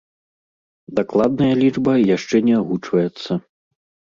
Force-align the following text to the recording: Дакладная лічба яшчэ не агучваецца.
Дакладная 0.99 1.51
лічба 1.61 1.93
яшчэ 2.15 2.37
не 2.49 2.55
агучваецца. 2.61 3.31